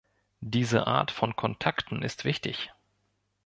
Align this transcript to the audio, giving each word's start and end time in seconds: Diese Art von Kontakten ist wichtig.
Diese 0.43 0.87
Art 0.87 1.11
von 1.11 1.35
Kontakten 1.35 2.01
ist 2.01 2.25
wichtig. 2.25 2.73